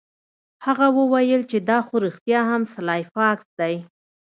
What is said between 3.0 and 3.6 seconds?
فاکس